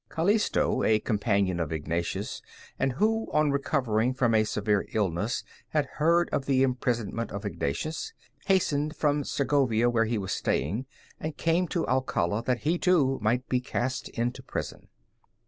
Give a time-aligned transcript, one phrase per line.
[0.09, 2.41] Calisto, a companion of Ignatius,
[2.79, 8.11] and who on recovering from a severe illness had heard of the imprisonment of Ignatius,
[8.47, 10.87] hastened from Segovia, where he was staying,
[11.19, 14.87] and came to Alcala, that he, too, might be cast into prison.